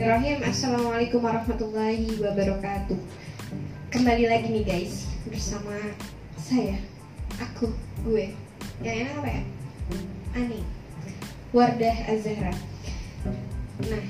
Bismillahirrahmanirrahim 0.00 0.48
Assalamualaikum 0.48 1.20
warahmatullahi 1.20 2.08
wabarakatuh 2.24 2.96
Kembali 3.92 4.32
lagi 4.32 4.48
nih 4.48 4.64
guys 4.64 5.04
Bersama 5.28 5.76
saya 6.40 6.80
Aku, 7.36 7.68
gue 8.08 8.32
Yang 8.80 8.96
enak 9.04 9.14
apa 9.20 9.28
ya? 9.28 9.42
Ani 10.40 10.64
Wardah 11.52 11.96
Azahra 12.08 12.56
Nah 13.92 14.04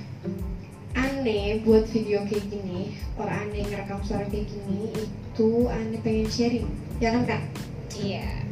Aneh 0.95 1.59
buat 1.67 1.91
video 1.91 2.23
kayak 2.23 2.47
gini 2.47 2.95
Orang 3.19 3.51
aneh 3.51 3.67
ngerekam 3.67 3.99
suara 4.07 4.31
kayak 4.31 4.47
gini 4.47 4.95
Itu 4.95 5.67
aneh 5.75 5.99
pengen 6.07 6.31
sharing 6.31 6.71
Ya 7.03 7.19
kan 7.19 7.27
kak? 7.27 7.43
Iya, 7.99 8.47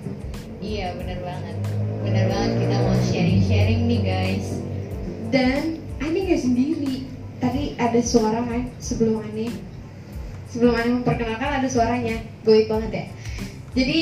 iya 0.58 0.90
bener 0.98 1.22
banget. 1.22 1.54
Bener 2.02 2.24
banget 2.34 2.50
kita 2.66 2.76
mau 2.82 2.98
sharing-sharing 3.06 3.86
nih 3.86 4.00
guys. 4.02 4.58
Dan 5.30 5.78
aneh 6.02 6.34
gak 6.34 6.42
sendiri 6.42 7.07
Tadi 7.38 7.78
ada 7.78 8.00
suara 8.02 8.42
kan 8.42 8.66
sebelum 8.82 9.22
aneh 9.22 9.54
Sebelum 10.50 10.74
aneh 10.74 10.92
memperkenalkan 11.02 11.62
ada 11.62 11.68
suaranya. 11.70 12.18
Goib 12.42 12.66
banget 12.66 12.90
ya. 12.90 13.04
Jadi 13.78 13.98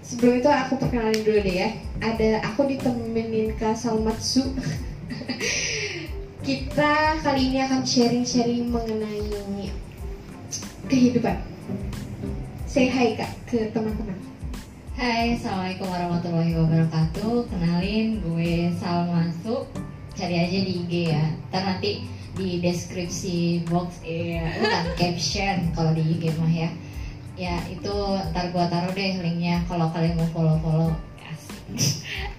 sebelum 0.00 0.40
itu 0.40 0.48
aku 0.48 0.80
perkenalin 0.80 1.20
dulu 1.20 1.40
deh 1.44 1.56
ya. 1.68 1.68
Ada 2.00 2.48
aku 2.48 2.70
ditemenin 2.70 3.58
Kak 3.58 3.74
Salmatsu 3.74 4.54
Kita 6.48 7.20
kali 7.20 7.52
ini 7.52 7.60
akan 7.60 7.84
sharing-sharing 7.84 8.72
mengenai 8.72 9.68
kehidupan. 10.88 11.36
Say 12.64 12.88
hi 12.88 13.12
kak 13.20 13.28
ke 13.44 13.68
teman-teman. 13.76 14.16
Hai, 14.96 15.36
assalamualaikum 15.36 15.86
warahmatullahi 15.92 16.56
wabarakatuh. 16.56 17.52
Kenalin 17.52 18.24
gue 18.24 18.72
Salmasu. 18.80 19.68
Cari 20.16 20.36
aja 20.40 20.58
di 20.64 20.72
IG 20.88 20.92
ya. 21.12 21.36
Ntar 21.52 21.62
nanti 21.68 22.08
di 22.38 22.62
deskripsi 22.62 23.66
box 23.66 24.00
ya, 24.06 24.46
bukan 24.62 24.84
caption 24.94 25.56
kalau 25.74 25.90
di 25.92 26.02
IG 26.06 26.30
mah 26.38 26.48
ya. 26.48 26.70
Ya 27.34 27.54
itu 27.70 27.94
ntar 28.34 28.54
gue 28.54 28.64
taruh 28.70 28.94
deh 28.94 29.18
linknya 29.18 29.62
kalau 29.66 29.90
kalian 29.90 30.14
mau 30.14 30.30
follow 30.30 30.56
follow. 30.62 30.90
Asik. 31.28 31.90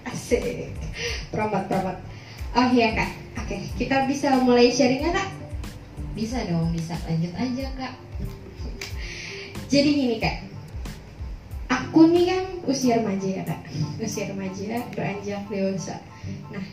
Asik 0.08 0.74
Promote-promote 1.30 2.02
Oh 2.50 2.66
iya 2.74 2.98
kak 2.98 3.10
Oke 3.38 3.62
kita 3.78 4.10
bisa 4.10 4.34
mulai 4.42 4.74
sharingnya 4.74 5.14
kak 5.14 5.30
Bisa 6.10 6.42
dong, 6.50 6.74
bisa 6.74 6.98
lanjut 7.06 7.32
aja 7.38 7.66
kak. 7.78 7.94
Jadi 9.70 9.90
gini 9.94 10.16
kak, 10.18 10.42
aku 11.70 12.10
nih 12.10 12.34
kan 12.34 12.42
usia 12.66 12.98
remaja 12.98 13.28
ya 13.30 13.42
kak, 13.46 13.62
usia 14.02 14.26
remaja 14.26 14.82
beranjak 14.90 15.46
dewasa. 15.46 16.02
Nah, 16.50 16.66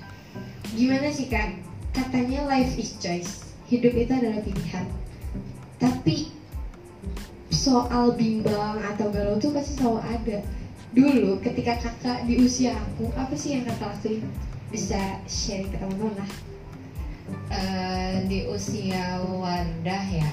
gimana 0.73 1.13
sih 1.13 1.29
kak? 1.29 1.53
Katanya 1.97 2.45
life 2.45 2.77
is 2.77 2.93
choice, 3.01 3.57
hidup 3.65 3.97
itu 3.97 4.13
adalah 4.13 4.45
pilihan. 4.45 4.85
Tapi 5.81 6.29
soal 7.49 8.13
bimbang 8.13 8.77
atau 8.85 9.09
galau 9.09 9.41
tuh 9.41 9.49
pasti 9.49 9.81
selalu 9.81 10.05
ada. 10.05 10.37
Dulu 10.93 11.41
ketika 11.41 11.81
kakak 11.81 12.29
di 12.29 12.37
usia 12.45 12.77
aku, 12.77 13.09
apa 13.17 13.33
sih 13.33 13.57
yang 13.57 13.65
kakak 13.65 13.97
lakuin? 13.97 14.21
Bisa 14.69 15.01
sharing 15.25 15.73
ke 15.73 15.81
teman-teman 15.81 16.21
lah. 16.21 16.31
Eh, 17.51 18.23
di 18.31 18.47
usia 18.47 19.19
Wardah 19.19 20.05
ya 20.07 20.29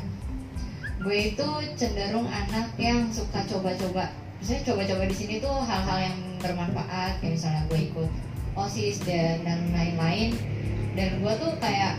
gue 1.05 1.37
itu 1.37 1.49
cenderung 1.77 2.25
anak 2.31 2.73
yang 2.81 3.11
suka 3.13 3.45
coba-coba 3.45 4.09
misalnya 4.41 4.73
coba-coba 4.73 5.05
di 5.05 5.17
sini 5.17 5.35
tuh 5.37 5.53
hal-hal 5.53 5.99
yang 6.01 6.19
bermanfaat 6.41 7.21
kayak 7.21 7.37
misalnya 7.37 7.63
gue 7.69 7.93
ikut 7.93 8.11
osis 8.57 9.03
dan 9.05 9.43
lain-lain 9.75 10.33
dan 10.95 11.19
gue 11.19 11.33
tuh 11.43 11.53
kayak 11.59 11.99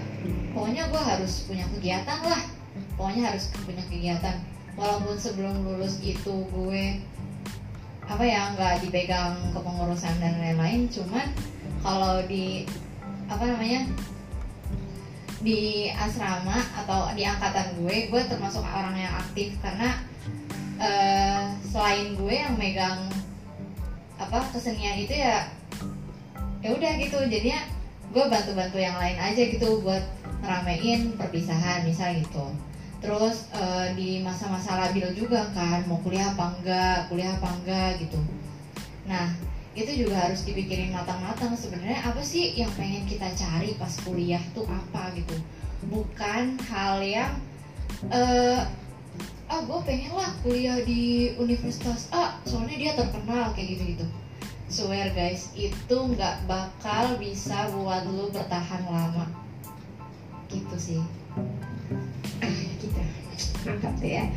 pokoknya 0.56 0.88
gue 0.88 1.02
harus 1.04 1.44
punya 1.46 1.68
kegiatan 1.76 2.20
lah. 2.24 2.44
Pokoknya 2.96 3.32
harus 3.32 3.52
punya 3.68 3.84
kegiatan. 3.92 4.40
Walaupun 4.80 5.16
sebelum 5.20 5.68
lulus 5.68 6.00
itu 6.00 6.48
gue 6.48 7.00
apa 8.06 8.24
ya 8.24 8.54
nggak 8.56 8.88
dipegang 8.88 9.36
kepengurusan 9.52 10.16
dan 10.24 10.40
lain-lain. 10.40 10.88
Cuman 10.88 11.28
kalau 11.84 12.24
di 12.24 12.64
apa 13.28 13.44
namanya 13.44 13.84
di 15.44 15.92
asrama 15.92 16.58
atau 16.80 17.12
di 17.14 17.28
angkatan 17.28 17.76
gue 17.84 18.08
gue 18.08 18.22
termasuk 18.32 18.64
orang 18.64 18.96
yang 18.96 19.12
aktif. 19.20 19.60
Karena 19.60 20.00
eh, 20.80 21.52
selain 21.68 22.16
gue 22.16 22.32
yang 22.32 22.56
megang 22.56 23.12
apa 24.16 24.40
kesenian 24.56 25.04
itu 25.04 25.20
ya 25.20 25.52
ya 26.64 26.72
udah 26.72 26.92
gitu. 26.96 27.20
Jadinya 27.28 27.75
gue 28.16 28.26
bantu-bantu 28.32 28.80
yang 28.80 28.96
lain 28.96 29.20
aja 29.20 29.42
gitu 29.44 29.84
buat 29.84 30.00
ngeramein 30.40 31.20
perpisahan 31.20 31.84
misal 31.84 32.16
gitu. 32.16 32.48
Terus 33.04 33.52
eh, 33.52 33.92
di 33.92 34.24
masa-masa 34.24 34.80
labil 34.80 35.04
juga 35.12 35.52
kan 35.52 35.84
mau 35.84 36.00
kuliah 36.00 36.32
apa 36.32 36.56
enggak 36.56 37.12
kuliah 37.12 37.36
apa 37.36 37.48
enggak 37.60 37.92
gitu. 38.08 38.16
Nah 39.04 39.36
itu 39.76 40.08
juga 40.08 40.32
harus 40.32 40.48
dipikirin 40.48 40.96
matang-matang 40.96 41.52
sebenarnya 41.60 42.00
apa 42.08 42.24
sih 42.24 42.56
yang 42.56 42.72
pengen 42.80 43.04
kita 43.04 43.28
cari 43.36 43.76
pas 43.76 43.92
kuliah 44.08 44.42
tuh 44.56 44.64
apa 44.64 45.12
gitu. 45.20 45.36
Bukan 45.92 46.56
hal 46.72 47.04
yang 47.04 47.36
eh 48.16 48.64
ah 49.46 49.62
gue 49.62 49.80
pengen 49.84 50.16
lah 50.16 50.32
kuliah 50.40 50.80
di 50.88 51.36
universitas 51.36 52.10
A 52.16 52.40
soalnya 52.48 52.80
dia 52.80 52.92
terkenal 52.96 53.54
kayak 53.54 53.78
gitu 53.78 53.84
gitu 53.94 54.06
swear 54.66 55.14
guys 55.14 55.54
itu 55.54 55.96
nggak 55.96 56.50
bakal 56.50 57.18
bisa 57.22 57.70
buat 57.74 58.06
lu 58.10 58.34
bertahan 58.34 58.84
lama 58.90 59.30
gitu 60.50 60.78
sih 60.78 61.02
Ah, 62.40 62.52
gitu. 62.82 63.02
Mantap 63.68 63.96
ya. 64.00 64.28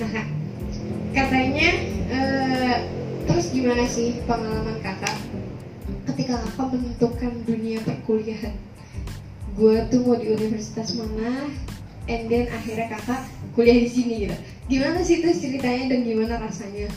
Nah, 0.00 0.26
katanya 1.14 1.68
eh, 2.10 2.76
terus 3.24 3.46
gimana 3.52 3.84
sih 3.88 4.20
pengalaman 4.28 4.80
kakak 4.80 5.16
ketika 6.12 6.40
kakak 6.40 6.68
menentukan 6.74 7.32
dunia 7.48 7.78
perkuliahan? 7.84 8.54
Gue 9.54 9.86
tuh 9.86 10.02
mau 10.02 10.18
di 10.18 10.34
universitas 10.34 10.98
mana, 10.98 11.46
and 12.10 12.26
then 12.26 12.50
akhirnya 12.50 12.90
kakak 12.90 13.22
kuliah 13.54 13.78
di 13.78 13.90
sini 13.90 14.14
gitu. 14.26 14.36
Gimana 14.66 15.00
sih 15.04 15.22
terus 15.22 15.38
ceritanya 15.38 15.94
dan 15.94 16.00
gimana 16.02 16.34
rasanya 16.42 16.90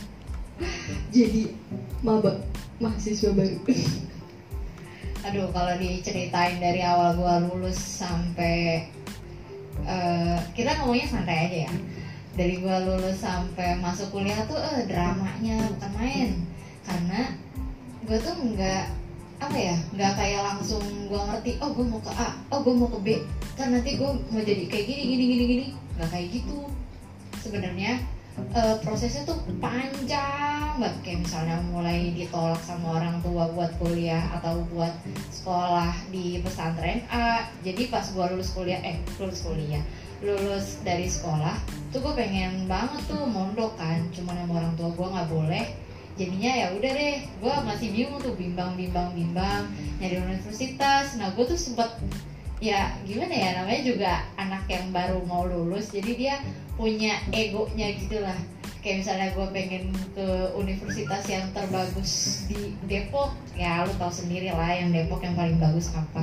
jadi 1.14 1.54
maba 2.02 2.40
mahasiswa 2.78 3.34
baru? 3.34 3.58
Aduh, 5.26 5.50
kalau 5.50 5.74
diceritain 5.76 6.62
dari 6.62 6.80
awal 6.80 7.18
gua 7.18 7.42
lulus 7.42 7.76
sampai 7.76 8.86
eh, 9.82 10.38
kita 10.54 10.78
ngomongnya 10.78 11.06
santai 11.10 11.36
aja 11.50 11.58
ya. 11.68 11.72
Dari 12.38 12.62
gua 12.62 12.78
lulus 12.80 13.18
sampai 13.18 13.76
masuk 13.82 14.14
kuliah 14.14 14.38
tuh 14.46 14.56
eh, 14.56 14.86
dramanya 14.86 15.58
bukan 15.74 15.92
main. 15.98 16.30
Karena 16.86 17.34
gua 18.06 18.18
tuh 18.22 18.36
nggak 18.38 18.84
apa 19.38 19.54
ya, 19.58 19.76
nggak 19.94 20.12
kayak 20.14 20.42
langsung 20.46 20.82
gua 21.10 21.34
ngerti. 21.34 21.58
Oh, 21.58 21.74
gua 21.74 21.86
mau 21.98 22.00
ke 22.00 22.12
A, 22.14 22.28
oh 22.54 22.62
gua 22.62 22.74
mau 22.78 22.88
ke 22.94 22.98
B. 23.02 23.08
Kan 23.58 23.74
nanti 23.74 23.98
gua 23.98 24.14
mau 24.30 24.40
jadi 24.40 24.64
kayak 24.70 24.86
gini, 24.86 25.02
gini, 25.02 25.24
gini, 25.26 25.44
gini. 25.44 25.66
Nggak 25.98 26.08
kayak 26.14 26.28
gitu. 26.30 26.58
Sebenarnya 27.42 27.98
eh, 28.54 28.76
prosesnya 28.82 29.22
tuh 29.28 29.38
panjang 29.62 30.58
banget. 30.78 30.94
Kayak 31.02 31.20
misalnya 31.26 31.58
mulai 31.74 32.14
ditolak 32.14 32.62
sama 32.62 33.02
orang 33.02 33.18
tua 33.18 33.50
buat 33.50 33.74
kuliah 33.82 34.22
atau 34.38 34.62
buat 34.70 34.94
sekolah 35.34 35.90
di 36.14 36.38
pesantren 36.46 37.02
A. 37.10 37.50
Jadi 37.66 37.90
pas 37.90 38.06
gua 38.14 38.30
lulus 38.30 38.54
kuliah 38.54 38.78
eh 38.86 39.02
lulus 39.18 39.42
kuliah 39.42 39.82
lulus 40.18 40.82
dari 40.82 41.06
sekolah 41.06 41.54
tuh 41.94 42.02
gue 42.02 42.10
pengen 42.18 42.66
banget 42.66 43.02
tuh 43.10 43.26
mondok 43.26 43.74
kan. 43.74 44.06
Cuman 44.14 44.38
sama 44.38 44.54
orang 44.62 44.74
tua 44.78 44.90
gua 44.94 45.06
nggak 45.18 45.30
boleh. 45.30 45.66
Jadinya 46.18 46.50
ya 46.50 46.66
udah 46.74 46.90
deh 46.94 47.16
gue 47.22 47.54
masih 47.62 47.88
bingung 47.94 48.18
tuh 48.18 48.34
bimbang 48.34 48.74
bimbang 48.74 49.14
bimbang 49.14 49.70
nyari 50.02 50.18
universitas. 50.18 51.14
Nah 51.18 51.30
gue 51.34 51.44
tuh 51.46 51.58
sempet 51.58 51.90
ya 52.58 52.90
gimana 53.06 53.30
ya 53.30 53.48
namanya 53.62 53.82
juga 53.86 54.12
anak 54.34 54.66
yang 54.66 54.90
baru 54.90 55.22
mau 55.30 55.46
lulus 55.46 55.94
jadi 55.94 56.10
dia 56.18 56.34
punya 56.78 57.18
egonya 57.34 57.98
gitu 57.98 58.22
lah. 58.22 58.38
Kayak 58.78 59.02
misalnya 59.02 59.28
gue 59.34 59.46
pengen 59.50 59.84
ke 60.14 60.28
universitas 60.54 61.26
yang 61.26 61.50
terbagus 61.50 62.46
di 62.46 62.78
Depok 62.86 63.34
ya 63.58 63.82
lu 63.82 63.90
tau 63.98 64.10
sendiri 64.10 64.54
lah 64.54 64.70
yang 64.70 64.94
Depok 64.94 65.26
yang 65.26 65.34
paling 65.34 65.58
bagus 65.58 65.90
apa. 65.98 66.22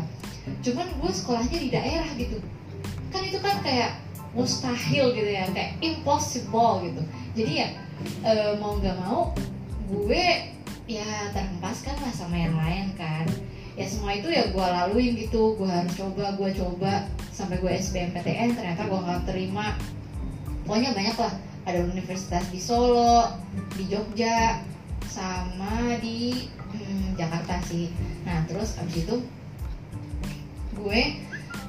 Cuman 0.64 0.88
gue 1.04 1.12
sekolahnya 1.12 1.58
di 1.60 1.70
daerah 1.72 2.08
gitu. 2.16 2.40
Kan 3.12 3.28
itu 3.28 3.40
kan 3.44 3.60
kayak 3.60 4.00
mustahil 4.32 5.12
gitu 5.12 5.28
ya 5.28 5.44
kayak 5.52 5.76
impossible 5.84 6.88
gitu. 6.88 7.02
Jadi 7.36 7.52
ya 7.60 7.68
eh, 8.24 8.56
mau 8.56 8.80
nggak 8.80 8.96
mau 9.04 9.36
gue 9.92 10.56
ya 10.88 11.36
terhempaskan 11.36 12.00
lah 12.00 12.14
sama 12.16 12.40
yang 12.40 12.56
lain 12.56 12.96
kan 12.96 13.28
ya 13.76 13.86
semua 13.92 14.16
itu 14.16 14.32
ya 14.32 14.50
gue 14.52 14.66
laluin 14.66 15.14
gitu. 15.20 15.56
Gue 15.60 15.68
harus 15.68 15.94
coba 15.96 16.34
gue 16.36 16.50
coba. 16.56 16.94
Sampai 17.36 17.60
gue 17.60 17.72
SBMPTN 17.72 18.56
ternyata 18.56 18.88
gue 18.88 19.00
nggak 19.00 19.24
terima. 19.28 19.76
Pokoknya 20.64 20.96
banyak 20.96 21.18
lah. 21.20 21.34
Ada 21.66 21.82
universitas 21.82 22.46
di 22.54 22.62
Solo 22.62 23.26
di 23.74 23.90
Jogja 23.90 24.62
sama 25.10 25.98
di 26.00 26.48
hmm, 26.72 27.20
Jakarta 27.20 27.60
sih. 27.68 27.92
Nah 28.24 28.46
terus 28.48 28.80
abis 28.80 29.04
itu 29.04 29.16
gue 30.76 31.02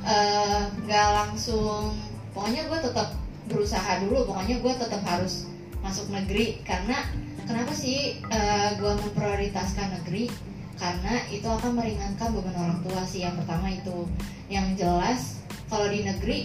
eh, 0.07 0.63
nggak 0.85 1.09
langsung 1.17 1.97
pokoknya 2.37 2.69
gue 2.71 2.79
tetap 2.87 3.09
berusaha 3.51 4.05
dulu. 4.07 4.31
Pokoknya 4.31 4.63
gue 4.63 4.73
tetap 4.79 5.03
harus 5.03 5.51
masuk 5.83 6.07
negeri. 6.13 6.63
Karena 6.63 7.03
kenapa 7.49 7.75
sih 7.75 8.21
eh, 8.21 8.71
gue 8.79 8.93
memprioritaskan 8.95 10.03
negeri 10.03 10.31
karena 10.77 11.25
itu 11.33 11.49
akan 11.49 11.81
meringankan 11.81 12.37
beban 12.37 12.57
orang 12.57 12.81
tua 12.85 13.03
sih 13.09 13.25
yang 13.25 13.37
pertama 13.41 13.73
itu. 13.73 14.05
Yang 14.53 14.85
jelas 14.85 15.21
kalau 15.73 15.89
di 15.89 16.05
negeri 16.05 16.39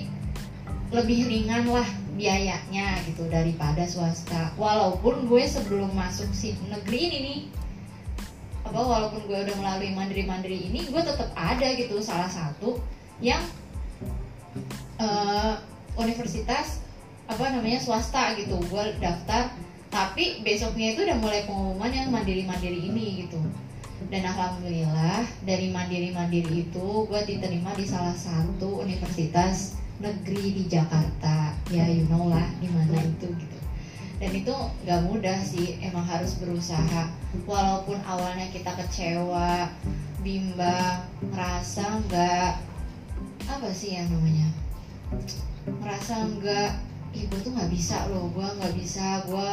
lebih 0.92 1.28
ringan 1.28 1.68
lah 1.68 1.88
biayanya 2.16 3.00
gitu 3.08 3.28
daripada 3.28 3.84
swasta. 3.84 4.56
Walaupun 4.56 5.28
gue 5.28 5.44
sebelum 5.44 5.92
masuk 5.92 6.32
si 6.32 6.56
negeri 6.72 7.00
ini 7.12 7.18
nih 7.22 7.40
apa 8.62 8.78
walaupun 8.78 9.26
gue 9.28 9.36
udah 9.36 9.56
melalui 9.58 9.92
mandiri 9.92 10.24
mandiri 10.24 10.60
ini 10.72 10.88
gue 10.88 11.02
tetap 11.04 11.28
ada 11.36 11.68
gitu. 11.76 12.00
Salah 12.00 12.32
satu 12.32 12.80
yang 13.20 13.44
eh, 15.00 15.54
universitas 16.00 16.80
apa 17.28 17.52
namanya 17.52 17.84
swasta 17.84 18.32
gitu. 18.40 18.56
Gue 18.72 18.96
daftar 19.04 19.52
tapi 19.92 20.40
besoknya 20.40 20.96
itu 20.96 21.04
udah 21.04 21.20
mulai 21.20 21.44
pengumuman 21.44 21.92
yang 21.92 22.08
mandiri 22.08 22.48
mandiri 22.48 22.80
ini 22.80 23.28
gitu 23.28 23.44
dan 24.10 24.24
alhamdulillah 24.26 25.22
dari 25.46 25.70
mandiri 25.70 26.10
mandiri 26.16 26.66
itu 26.66 26.88
gue 27.06 27.22
diterima 27.28 27.76
di 27.78 27.86
salah 27.86 28.16
satu 28.16 28.82
universitas 28.82 29.78
negeri 30.02 30.58
di 30.58 30.64
Jakarta. 30.66 31.54
Ya 31.70 31.86
you 31.86 32.10
know 32.10 32.32
lah 32.32 32.48
di 32.58 32.72
mana 32.72 32.98
itu 32.98 33.30
gitu. 33.30 33.58
Dan 34.18 34.32
itu 34.34 34.56
nggak 34.86 35.02
mudah 35.06 35.38
sih 35.46 35.78
emang 35.84 36.06
harus 36.08 36.40
berusaha. 36.42 37.14
Walaupun 37.46 38.02
awalnya 38.02 38.50
kita 38.50 38.74
kecewa 38.74 39.70
bimbang 40.26 41.06
merasa 41.30 42.02
nggak 42.10 42.58
apa 43.46 43.70
sih 43.70 44.00
yang 44.00 44.10
namanya? 44.10 44.50
Merasa 45.68 46.26
nggak 46.26 46.72
gue 47.12 47.40
tuh 47.44 47.52
nggak 47.52 47.72
bisa 47.72 48.08
loh 48.08 48.32
gue 48.32 48.48
nggak 48.48 48.74
bisa 48.80 49.28
gue 49.28 49.50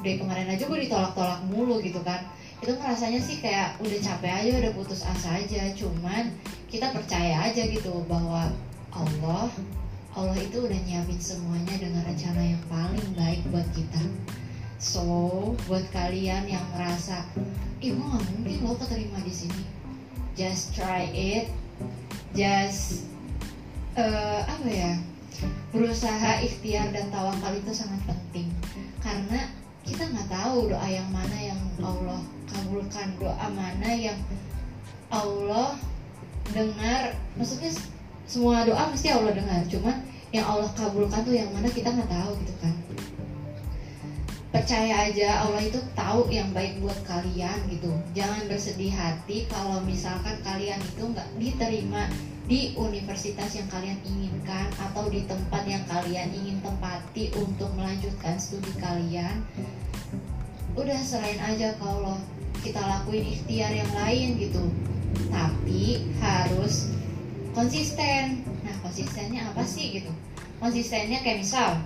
dari 0.00 0.16
kemarin 0.16 0.48
aja 0.48 0.64
gue 0.64 0.78
ditolak-tolak 0.88 1.44
mulu 1.46 1.78
gitu 1.84 2.00
kan 2.00 2.24
itu 2.62 2.78
ngerasanya 2.78 3.18
sih 3.18 3.42
kayak 3.42 3.74
udah 3.82 3.98
capek 3.98 4.30
aja 4.30 4.50
udah 4.62 4.72
putus 4.78 5.02
asa 5.02 5.42
aja. 5.42 5.74
Cuman 5.74 6.30
kita 6.70 6.94
percaya 6.94 7.50
aja 7.50 7.66
gitu 7.66 8.06
bahwa 8.06 8.54
Allah 8.94 9.50
Allah 10.14 10.38
itu 10.38 10.62
udah 10.62 10.78
nyiapin 10.86 11.18
semuanya 11.18 11.74
dengan 11.74 12.06
rencana 12.06 12.38
yang 12.38 12.62
paling 12.70 13.08
baik 13.18 13.42
buat 13.50 13.66
kita. 13.74 14.02
So 14.78 15.02
buat 15.66 15.82
kalian 15.90 16.46
yang 16.46 16.62
merasa 16.70 17.26
gue 17.82 17.98
nggak 17.98 18.24
mungkin 18.30 18.58
lo 18.62 18.78
keterima 18.78 19.18
di 19.26 19.34
sini. 19.34 19.62
Just 20.38 20.78
try 20.78 21.10
it. 21.10 21.50
Just 22.30 23.10
eh, 23.98 24.40
apa 24.46 24.68
ya? 24.70 24.94
Berusaha 25.74 26.46
ikhtiar 26.46 26.94
dan 26.94 27.10
tawakal 27.10 27.58
itu 27.58 27.74
sangat 27.74 28.06
penting. 28.06 28.46
Karena 29.02 29.50
kita 29.82 30.02
nggak 30.08 30.28
tahu 30.30 30.70
doa 30.70 30.88
yang 30.88 31.08
mana 31.10 31.36
yang 31.36 31.60
Allah 31.82 32.20
kabulkan 32.46 33.08
doa 33.18 33.46
mana 33.50 33.90
yang 33.90 34.18
Allah 35.12 35.76
dengar. 36.54 37.14
Maksudnya 37.36 37.70
semua 38.32 38.64
doa 38.64 38.88
mesti 38.88 39.12
Allah 39.12 39.36
dengar 39.36 39.60
cuman 39.68 39.96
yang 40.32 40.48
Allah 40.48 40.70
kabulkan 40.72 41.20
tuh 41.20 41.36
yang 41.36 41.52
mana 41.52 41.68
kita 41.68 41.92
nggak 41.92 42.08
tahu 42.08 42.32
gitu 42.40 42.54
kan 42.64 42.72
percaya 44.62 45.10
aja 45.10 45.42
Allah 45.42 45.58
itu 45.66 45.82
tahu 45.98 46.30
yang 46.30 46.46
baik 46.54 46.78
buat 46.78 46.94
kalian 47.02 47.66
gitu. 47.66 47.90
Jangan 48.14 48.46
bersedih 48.46 48.94
hati 48.94 49.50
kalau 49.50 49.82
misalkan 49.82 50.38
kalian 50.46 50.78
itu 50.78 51.02
nggak 51.02 51.26
diterima 51.34 52.06
di 52.46 52.70
universitas 52.78 53.58
yang 53.58 53.66
kalian 53.66 53.98
inginkan 54.06 54.70
atau 54.78 55.10
di 55.10 55.26
tempat 55.26 55.66
yang 55.66 55.82
kalian 55.90 56.30
ingin 56.30 56.62
tempati 56.62 57.34
untuk 57.34 57.74
melanjutkan 57.74 58.38
studi 58.38 58.70
kalian. 58.78 59.42
Udah 60.78 60.94
serahin 61.02 61.42
aja 61.42 61.74
ke 61.74 61.82
Allah 61.82 62.22
kita 62.62 62.78
lakuin 62.78 63.34
ikhtiar 63.34 63.74
yang 63.74 63.90
lain 63.98 64.38
gitu. 64.38 64.62
Tapi 65.26 66.06
harus 66.22 66.86
konsisten. 67.50 68.46
Nah 68.62 68.78
konsistennya 68.78 69.42
apa 69.42 69.66
sih 69.66 69.90
gitu? 69.90 70.14
Konsistennya 70.62 71.18
kayak 71.18 71.42
misal 71.42 71.82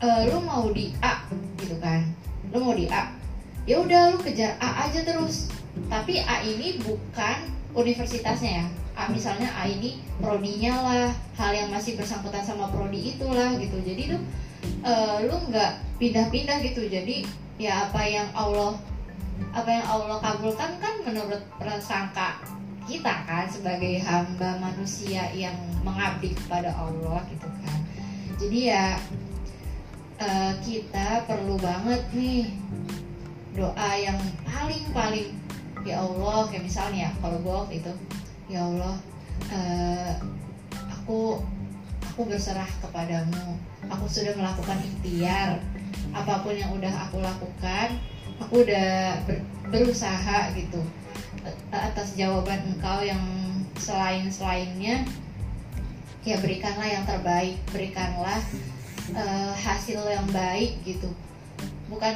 eh, 0.00 0.32
lu 0.32 0.40
mau 0.40 0.72
di 0.72 0.88
A 1.04 1.28
gitu 1.62 1.78
kan. 1.78 2.02
Lu 2.50 2.58
mau 2.58 2.74
di 2.74 2.90
A? 2.90 3.14
Ya 3.62 3.78
udah 3.78 4.10
lu 4.10 4.18
kejar 4.18 4.58
A 4.58 4.90
aja 4.90 5.06
terus. 5.06 5.46
Tapi 5.86 6.18
A 6.26 6.42
ini 6.42 6.82
bukan 6.82 7.48
universitasnya 7.72 8.62
ya. 8.62 8.66
A 8.92 9.08
misalnya 9.08 9.48
A 9.56 9.64
ini 9.70 10.02
prodinya 10.20 10.74
lah 10.82 11.10
hal 11.38 11.54
yang 11.54 11.70
masih 11.72 11.96
bersangkutan 11.96 12.44
sama 12.44 12.68
prodi 12.68 13.14
itulah 13.14 13.54
gitu. 13.56 13.78
Jadi 13.80 14.12
lu 14.12 14.18
eh, 14.84 15.18
lu 15.24 15.34
nggak 15.48 16.02
pindah-pindah 16.02 16.58
gitu. 16.66 16.84
Jadi 16.90 17.24
ya 17.56 17.88
apa 17.88 18.02
yang 18.04 18.28
Allah 18.34 18.76
apa 19.54 19.70
yang 19.70 19.86
Allah 19.86 20.18
kabulkan 20.20 20.76
kan 20.82 20.94
menurut 21.06 21.40
prasangka 21.56 22.42
kita 22.84 23.14
kan 23.24 23.46
sebagai 23.46 24.02
hamba 24.02 24.58
manusia 24.58 25.30
yang 25.32 25.54
mengabdi 25.86 26.34
kepada 26.34 26.74
Allah 26.74 27.22
gitu 27.30 27.46
kan. 27.46 27.78
Jadi 28.42 28.58
ya 28.74 28.98
eh, 30.22 30.52
kita 30.62 31.26
perlu 31.26 31.58
banget 31.58 32.02
nih 32.14 32.54
doa 33.52 33.90
yang 33.98 34.16
paling 34.46 34.84
paling 34.94 35.28
ya 35.82 36.00
Allah 36.00 36.46
kayak 36.48 36.64
misalnya 36.64 37.10
kalau 37.18 37.42
gue 37.42 37.52
waktu 37.52 37.74
itu 37.82 37.92
ya 38.46 38.62
Allah 38.62 38.94
eh, 39.50 40.14
aku 40.88 41.42
aku 42.12 42.20
berserah 42.28 42.68
kepadamu. 42.84 43.56
Aku 43.88 44.04
sudah 44.06 44.36
melakukan 44.36 44.78
ikhtiar. 44.84 45.58
Apa 46.12 46.44
pun 46.44 46.54
yang 46.56 46.70
udah 46.72 46.92
aku 47.08 47.20
lakukan 47.24 47.98
aku 48.42 48.66
udah 48.66 49.22
ber- 49.24 49.44
berusaha 49.70 50.50
gitu 50.58 50.80
eh, 51.46 51.56
atas 51.70 52.18
jawaban 52.18 52.58
engkau 52.66 53.00
yang 53.06 53.22
selain 53.78 54.26
selainnya 54.28 55.06
ya 56.22 56.38
berikanlah 56.38 56.86
yang 56.86 57.02
terbaik 57.06 57.58
berikanlah 57.70 58.38
eh, 59.10 59.52
hasil 59.58 59.98
yang 60.06 60.28
baik 60.30 60.78
gitu. 60.86 61.10
Bukan 61.90 62.14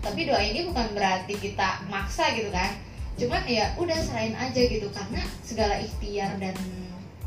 tapi 0.00 0.24
doa 0.24 0.38
ini 0.38 0.70
bukan 0.70 0.94
berarti 0.96 1.34
kita 1.36 1.84
maksa 1.92 2.32
gitu 2.32 2.48
kan. 2.48 2.72
Cuman 3.16 3.42
ya 3.48 3.72
udah 3.76 3.96
serahin 4.00 4.36
aja 4.36 4.60
gitu 4.60 4.88
karena 4.92 5.20
segala 5.44 5.80
ikhtiar 5.80 6.36
dan 6.40 6.56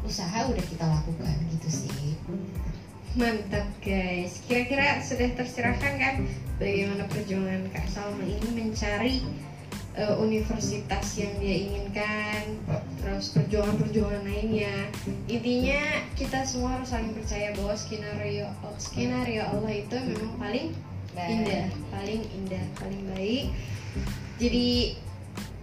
usaha 0.05 0.47
udah 0.47 0.63
kita 0.65 0.85
lakukan 0.85 1.35
gitu 1.53 1.69
sih. 1.69 2.15
Mantap 3.17 3.67
guys. 3.81 4.39
Kira-kira 4.45 5.01
sudah 5.01 5.33
tercerahkan 5.33 5.93
kan 5.97 6.15
bagaimana 6.61 7.03
perjuangan 7.09 7.67
Kak 7.73 7.89
Salma 7.89 8.23
ini 8.23 8.49
mencari 8.53 9.25
eh, 9.97 10.15
universitas 10.21 11.17
yang 11.17 11.33
dia 11.41 11.55
inginkan, 11.67 12.43
terus 13.19 13.35
perjuangan-perjuangan 13.35 14.23
lainnya. 14.23 14.87
Intinya 15.27 16.07
kita 16.15 16.39
semua 16.47 16.79
harus 16.79 16.87
saling 16.87 17.11
percaya 17.11 17.51
bahwa 17.51 17.75
skenario 17.75 18.47
skenario 18.79 19.43
Allah 19.43 19.75
itu 19.75 19.91
memang 19.99 20.39
paling 20.39 20.71
indah, 21.19 21.67
paling 21.91 22.23
indah, 22.31 22.63
paling 22.79 23.03
baik. 23.11 23.51
Jadi 24.39 24.95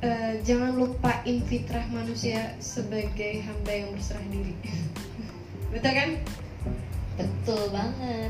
eh, 0.05 0.33
jangan 0.45 0.77
lupain 0.77 1.41
fitrah 1.49 1.89
manusia 1.89 2.53
sebagai 2.61 3.41
hamba 3.49 3.73
yang 3.73 3.89
berserah 3.97 4.29
diri. 4.29 4.53
Betul 5.73 5.93
kan? 5.97 6.11
betul 7.17 7.73
banget 7.73 8.29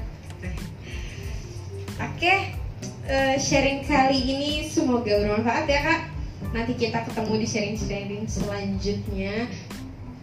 Oke, 1.99 2.55
eh, 3.11 3.35
sharing 3.35 3.83
kali 3.83 4.23
ini 4.23 4.71
semoga 4.71 5.19
bermanfaat 5.19 5.67
ya 5.67 5.83
kak. 5.83 6.16
Nanti 6.57 6.73
kita 6.73 7.05
ketemu 7.05 7.33
di 7.37 7.47
sharing-sharing 7.47 8.25
selanjutnya. 8.25 9.45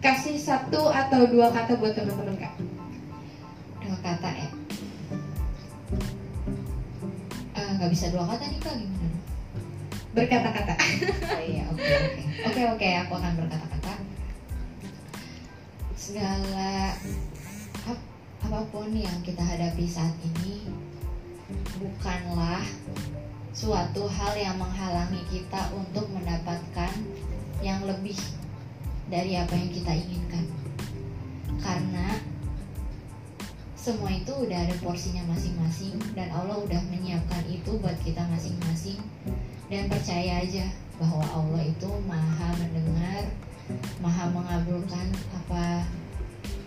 Kasih 0.02 0.34
satu 0.34 0.90
atau 0.90 1.30
dua 1.30 1.54
kata 1.54 1.78
buat 1.78 1.94
teman-teman 1.94 2.34
kak. 2.42 2.58
dua 3.84 4.00
kata 4.00 4.28
ya 4.32 4.48
Eh, 7.54 7.68
nggak 7.78 7.90
bisa 7.92 8.08
dua 8.10 8.24
kata 8.26 8.48
nih 8.48 8.60
kak 8.64 8.74
gimana 8.80 9.08
Berkata-kata. 10.16 10.74
Oh 11.34 11.42
iya, 11.42 11.64
oke 11.70 11.84
oke. 11.86 12.22
Oke 12.50 12.62
oke, 12.66 12.88
aku 13.06 13.12
akan 13.14 13.32
berkata-kata. 13.38 13.94
Segala 15.94 16.98
ap- 17.86 18.08
apa 18.42 18.60
pun 18.74 18.90
yang 18.90 19.22
kita 19.22 19.40
hadapi 19.40 19.86
saat 19.86 20.12
ini 20.20 20.66
bukanlah 21.78 22.66
suatu 23.54 24.10
hal 24.10 24.34
yang 24.34 24.58
menghalangi 24.58 25.22
kita 25.30 25.70
untuk 25.70 26.10
mendapatkan 26.10 26.90
yang 27.62 27.86
lebih 27.86 28.18
dari 29.06 29.38
apa 29.38 29.54
yang 29.54 29.70
kita 29.70 29.94
inginkan. 29.94 30.44
Karena 31.62 32.18
semua 33.78 34.10
itu 34.10 34.34
udah 34.34 34.58
ada 34.58 34.74
porsinya 34.82 35.22
masing-masing 35.30 35.94
dan 36.18 36.34
Allah 36.34 36.58
udah 36.58 36.82
menyiapkan 36.90 37.46
itu 37.46 37.78
buat 37.78 37.94
kita 38.02 38.26
masing-masing 38.26 38.98
dan 39.70 39.86
percaya 39.86 40.42
aja 40.42 40.66
bahwa 40.98 41.22
Allah 41.28 41.62
itu 41.68 41.88
maha 42.08 42.48
mendengar 42.58 43.28
maha 44.00 44.24
mengabulkan 44.32 45.08
apa 45.36 45.84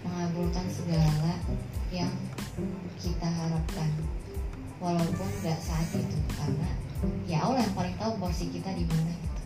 mengabulkan 0.06 0.66
segala 0.70 1.42
yang 1.90 2.14
kita 3.02 3.26
harapkan 3.26 3.90
walaupun 4.78 5.30
nggak 5.42 5.60
saat 5.62 5.90
itu 5.94 6.18
karena 6.38 6.70
ya 7.30 7.46
Allah 7.46 7.62
yang 7.66 7.76
paling 7.78 7.96
tahu 7.98 8.14
porsi 8.22 8.50
kita 8.50 8.70
di 8.74 8.86
mana 8.86 9.12
gitu 9.14 9.42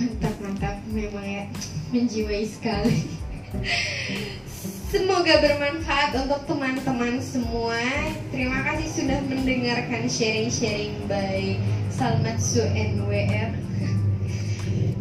mantap 0.00 0.34
mantap 0.40 0.76
memang 0.90 1.26
ya 1.26 1.44
menjiwai 1.92 2.46
sekali 2.46 2.98
Semoga 4.90 5.38
bermanfaat 5.38 6.10
untuk 6.18 6.50
teman-teman 6.50 7.22
semua. 7.22 7.78
Terima 8.34 8.58
kasih 8.66 8.90
sudah 8.90 9.22
mendengarkan 9.26 10.10
sharing-sharing 10.10 10.98
by 11.06 11.58
Salmatsu 11.94 12.66
NWR. 12.74 13.54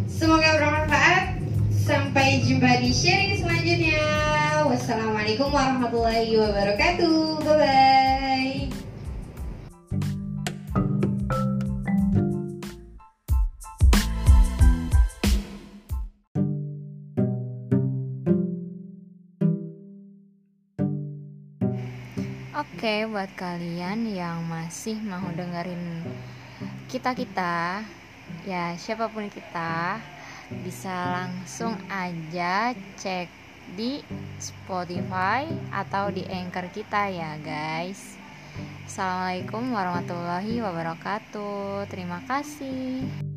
Semoga 0.05 0.61
bermanfaat. 0.61 1.41
Sampai 1.73 2.45
jumpa 2.45 2.85
di 2.85 2.93
sharing 2.93 3.41
selanjutnya. 3.41 4.28
Wassalamualaikum 4.69 5.49
warahmatullahi 5.49 6.29
wabarakatuh. 6.37 7.41
Bye 7.41 7.57
bye. 7.57 8.53
Oke, 22.53 23.09
buat 23.09 23.33
kalian 23.33 24.13
yang 24.13 24.45
masih 24.45 25.01
mau 25.01 25.33
dengerin 25.33 26.05
kita-kita, 26.85 27.81
ya 28.45 28.77
siapa 28.77 29.09
pun 29.09 29.33
kita, 29.33 29.97
bisa 30.61 30.93
langsung 31.25 31.73
aja 31.89 32.77
cek 33.01 33.48
di 33.77 34.01
Spotify 34.39 35.45
atau 35.69 36.09
di 36.09 36.25
Anchor 36.25 36.69
kita 36.73 37.09
ya, 37.11 37.37
guys. 37.41 38.17
Assalamualaikum 38.89 39.69
warahmatullahi 39.69 40.65
wabarakatuh. 40.65 41.85
Terima 41.93 42.25
kasih. 42.25 43.28